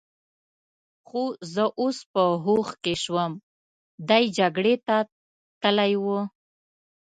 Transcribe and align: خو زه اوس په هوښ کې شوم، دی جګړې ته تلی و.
خو 1.07 1.23
زه 1.53 1.63
اوس 1.81 1.97
په 2.13 2.23
هوښ 2.45 2.69
کې 2.83 2.93
شوم، 3.03 3.31
دی 4.09 4.23
جګړې 4.37 4.75
ته 4.85 4.97
تلی 5.61 5.93
و. 6.03 6.05